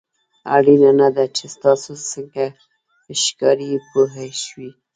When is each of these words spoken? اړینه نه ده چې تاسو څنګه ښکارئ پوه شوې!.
اړینه 0.55 0.91
نه 1.01 1.07
ده 1.15 1.25
چې 1.35 1.45
تاسو 1.63 1.91
څنګه 2.11 2.43
ښکارئ 3.21 3.73
پوه 3.89 4.11
شوې!. 4.43 4.69